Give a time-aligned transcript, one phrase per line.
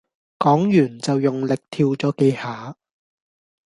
[0.39, 2.75] 講完就用力跳咗幾下